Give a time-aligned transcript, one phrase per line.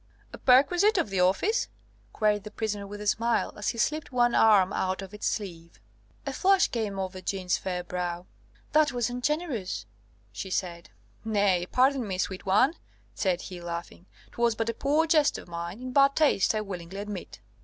[0.33, 1.67] "A perquisite of the office?"
[2.11, 5.79] queried the prisoner with a smile, as he slipped one arm out of its sleeve.
[6.25, 8.25] A flush came over Jeanne's fair brow.
[8.71, 9.85] "That was ungenerous,"
[10.31, 10.89] she said.
[11.23, 12.73] "Nay, pardon me, sweet one,"
[13.13, 16.97] said he, laughing: "'twas but a poor jest of mine in bad taste, I willingly
[16.97, 17.39] admit."